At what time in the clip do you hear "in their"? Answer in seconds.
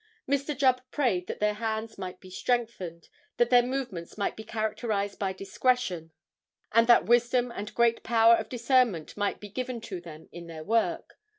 10.31-10.63